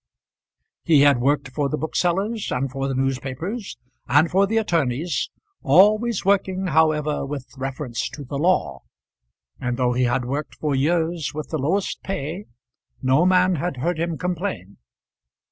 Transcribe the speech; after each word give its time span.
He 0.83 1.01
had 1.01 1.21
worked 1.21 1.49
for 1.49 1.69
the 1.69 1.77
booksellers, 1.77 2.51
and 2.51 2.71
for 2.71 2.87
the 2.87 2.95
newspapers, 2.95 3.77
and 4.07 4.31
for 4.31 4.47
the 4.47 4.57
attorneys, 4.57 5.29
always 5.61 6.25
working, 6.25 6.65
however, 6.69 7.23
with 7.23 7.45
reference 7.55 8.09
to 8.09 8.23
the 8.23 8.39
law; 8.39 8.79
and 9.59 9.77
though 9.77 9.93
he 9.93 10.05
had 10.05 10.25
worked 10.25 10.55
for 10.55 10.73
years 10.73 11.35
with 11.35 11.49
the 11.49 11.59
lowest 11.59 12.01
pay, 12.01 12.45
no 13.03 13.27
man 13.27 13.57
had 13.57 13.77
heard 13.77 13.99
him 13.99 14.17
complain. 14.17 14.77